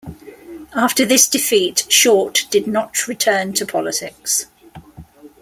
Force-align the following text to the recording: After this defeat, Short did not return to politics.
After 0.73 1.05
this 1.05 1.27
defeat, 1.27 1.85
Short 1.87 2.47
did 2.49 2.65
not 2.65 3.05
return 3.07 3.53
to 3.53 3.67
politics. 3.67 4.47